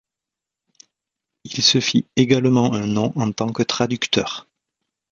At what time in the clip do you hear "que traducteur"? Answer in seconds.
3.53-4.47